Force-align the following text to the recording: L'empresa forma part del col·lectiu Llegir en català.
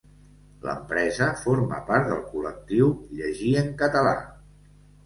L'empresa 0.67 1.27
forma 1.43 1.79
part 1.91 2.09
del 2.13 2.25
col·lectiu 2.33 2.91
Llegir 3.21 3.57
en 3.65 3.73
català. 3.85 4.21